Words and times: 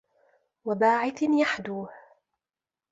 وَبَاعِثٍ 0.65 1.21
يَحْدُوهُ 1.23 1.89